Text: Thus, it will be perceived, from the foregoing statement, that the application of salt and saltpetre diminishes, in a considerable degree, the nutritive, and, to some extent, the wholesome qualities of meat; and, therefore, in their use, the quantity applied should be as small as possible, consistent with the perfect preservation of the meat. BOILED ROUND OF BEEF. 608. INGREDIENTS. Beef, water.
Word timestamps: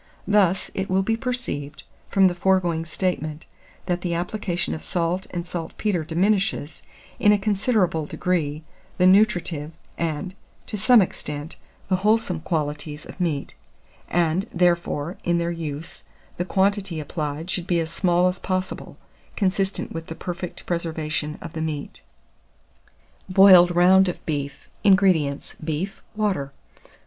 Thus, 0.27 0.71
it 0.73 0.89
will 0.89 1.03
be 1.03 1.15
perceived, 1.15 1.83
from 2.09 2.25
the 2.25 2.33
foregoing 2.33 2.85
statement, 2.85 3.45
that 3.85 4.01
the 4.01 4.15
application 4.15 4.73
of 4.73 4.83
salt 4.83 5.27
and 5.29 5.45
saltpetre 5.45 6.03
diminishes, 6.03 6.81
in 7.19 7.31
a 7.31 7.37
considerable 7.37 8.07
degree, 8.07 8.63
the 8.97 9.05
nutritive, 9.05 9.73
and, 9.99 10.33
to 10.65 10.75
some 10.75 11.03
extent, 11.03 11.55
the 11.87 11.97
wholesome 11.97 12.39
qualities 12.39 13.05
of 13.05 13.19
meat; 13.21 13.53
and, 14.09 14.47
therefore, 14.51 15.17
in 15.23 15.37
their 15.37 15.51
use, 15.51 16.03
the 16.37 16.45
quantity 16.45 16.99
applied 16.99 17.51
should 17.51 17.67
be 17.67 17.79
as 17.79 17.91
small 17.91 18.27
as 18.27 18.39
possible, 18.39 18.97
consistent 19.35 19.91
with 19.91 20.07
the 20.07 20.15
perfect 20.15 20.65
preservation 20.65 21.37
of 21.43 21.53
the 21.53 21.61
meat. 21.61 22.01
BOILED 23.29 23.75
ROUND 23.75 24.09
OF 24.09 24.25
BEEF. 24.25 24.67
608. 24.83 24.89
INGREDIENTS. 24.89 25.55
Beef, 25.63 26.01
water. 26.15 26.51